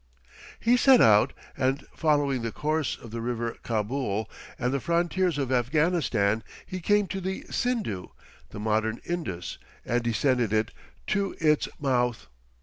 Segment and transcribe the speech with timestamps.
[0.59, 4.27] He set out, and following the course of the river Kabul
[4.57, 8.07] and the frontiers of Afghanistan, he came to the Sindhu,
[8.49, 10.71] the modern Indus, and descended it
[11.05, 12.25] to its mouth.